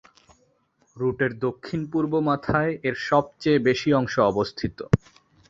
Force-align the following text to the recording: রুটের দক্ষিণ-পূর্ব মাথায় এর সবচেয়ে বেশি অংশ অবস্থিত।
রুটের 0.97 1.31
দক্ষিণ-পূর্ব 1.39 2.13
মাথায় 2.29 2.71
এর 2.83 2.95
সবচেয়ে 3.09 3.59
বেশি 3.67 3.89
অংশ 3.93 4.15
অবস্থিত। 4.31 4.77